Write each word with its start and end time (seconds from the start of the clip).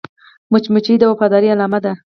مچمچۍ 0.51 0.95
د 0.99 1.03
وفادارۍ 1.11 1.47
علامه 1.53 1.79
ده 1.83 1.93